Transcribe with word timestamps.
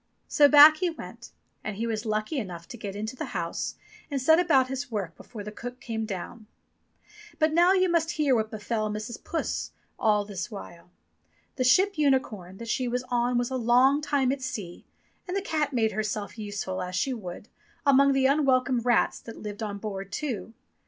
So 0.27 0.47
back 0.49 0.77
he 0.77 0.89
went, 0.89 1.29
and 1.63 1.75
he 1.77 1.85
was 1.85 2.07
lucky 2.07 2.39
enough 2.39 2.67
to 2.69 2.75
get 2.75 2.95
into 2.95 3.15
the 3.15 3.35
house, 3.37 3.75
and 4.09 4.19
set 4.19 4.39
about 4.39 4.67
his 4.67 4.89
work 4.89 5.15
before 5.15 5.43
the 5.43 5.51
cook 5.51 5.79
came 5.79 6.07
down. 6.07 6.47
But 7.37 7.53
now 7.53 7.73
you 7.73 7.87
must 7.87 8.09
hear 8.13 8.33
what 8.33 8.49
befell 8.49 8.89
Mrs. 8.89 9.23
Puss 9.23 9.73
all 9.99 10.25
this 10.25 10.47
246 10.47 11.77
ENGLISH 11.77 11.77
FAIRY 11.77 11.85
TALES 11.85 11.87
while. 11.87 11.87
The 11.87 11.91
ship 11.93 11.97
Unicorn 11.99 12.57
that 12.57 12.67
she 12.67 12.87
was 12.87 13.03
on 13.11 13.37
was 13.37 13.51
a 13.51 13.63
long 13.63 14.01
time 14.01 14.31
at 14.31 14.41
sea, 14.41 14.85
and 15.27 15.37
the 15.37 15.41
cat 15.43 15.71
made 15.71 15.91
herself 15.91 16.35
useful, 16.35 16.81
as 16.81 16.95
she 16.95 17.13
would, 17.13 17.47
among 17.85 18.13
the 18.13 18.25
unwelcome 18.25 18.79
rats 18.79 19.19
that 19.19 19.37
lived 19.37 19.61
on 19.61 19.77
board 19.77 20.11
too. 20.11 20.55